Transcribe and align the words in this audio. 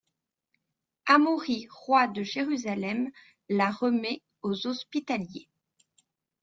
Amaury 1.05 1.67
roi 1.75 2.07
de 2.07 2.23
Jérusalem 2.23 3.11
la 3.49 3.69
remet 3.69 4.23
aux 4.41 4.65
Hospitaliers. 4.65 5.47